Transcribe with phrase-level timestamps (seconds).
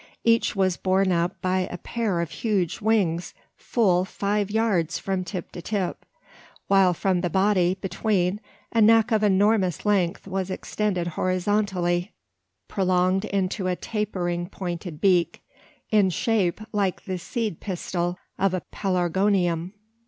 [0.23, 5.51] Each was borne up by a pair of huge wings full five yards from tip
[5.51, 6.07] to tip;
[6.67, 8.41] while from the body, between,
[8.71, 12.13] a neck of enormous length was extended horizontally
[12.67, 15.43] prolonged into a tapering pointed beak,
[15.91, 19.71] in shape like the seed pistil of a pelargonium.